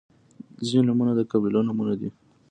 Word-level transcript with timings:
•ځینې 0.67 0.81
نومونه 0.87 1.13
د 1.15 1.21
قبیلو 1.31 1.59
نومونه 1.67 1.93
دي. 1.99 2.09